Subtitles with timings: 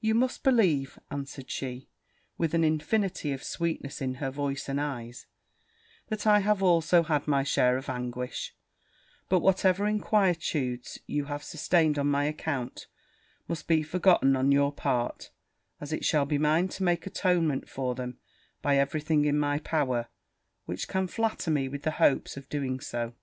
[0.00, 1.88] 'You must believe,' answered she,
[2.36, 5.24] with an infinity of sweetness in her voice and eyes,
[6.08, 8.54] 'that I have also had my share of anguish:
[9.30, 12.86] but whatever inquietudes you have sustained on my account
[13.48, 15.30] must be forgotten on your part,
[15.80, 18.18] as it shall be mine to make atonement for them
[18.60, 20.08] by every thing in my power,
[20.66, 23.14] which can flatter me with the hopes of doing so.'